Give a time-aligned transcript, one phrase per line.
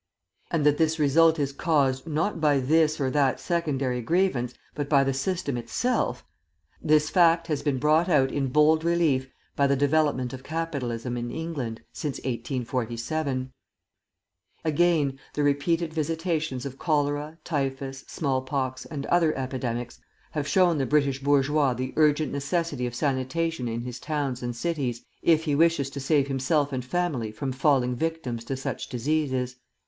[0.49, 5.03] And that this result is caused, not by this or that secondary grievance, but by
[5.03, 6.25] the system itself
[6.81, 11.29] this fact has been brought out in bold relief by the development of Capitalism in
[11.29, 13.51] England since 1847.
[14.65, 19.99] Again, the repeated visitations of cholera, typhus, smallpox, and other epidemics
[20.31, 25.05] have shown the British bourgeois the urgent necessity of sanitation in his towns and cities,
[25.21, 29.57] if he wishes to save himself and family from falling victims to such diseases.